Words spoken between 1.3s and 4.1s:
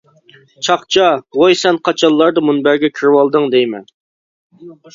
ۋوي سەن قاچانلاردا مۇنبەرگە كىرىۋالدىڭ دەيمەن.